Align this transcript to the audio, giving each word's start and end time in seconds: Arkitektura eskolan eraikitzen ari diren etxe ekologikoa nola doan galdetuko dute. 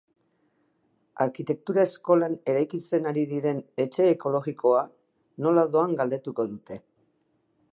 Arkitektura 1.25 1.83
eskolan 1.89 2.37
eraikitzen 2.53 3.05
ari 3.11 3.25
diren 3.33 3.61
etxe 3.85 4.09
ekologikoa 4.15 4.81
nola 5.47 5.67
doan 5.77 5.95
galdetuko 6.01 6.47
dute. 6.55 6.81